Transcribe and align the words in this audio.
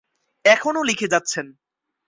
এখনো 0.45 0.79
লিখে 0.83 1.07
যাচ্ছেন। 1.07 1.45